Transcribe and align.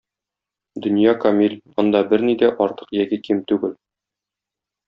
Дөнья 0.85 1.13
камил: 1.25 1.53
анда 1.83 2.03
берни 2.13 2.35
дә 2.45 2.51
артык 2.67 2.99
яки 3.01 3.23
ким 3.29 3.47
түгел. 3.53 3.81